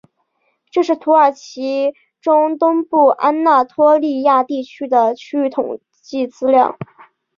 [0.71, 6.75] 这是土耳其中东部安那托利亚地区的区域统计资料。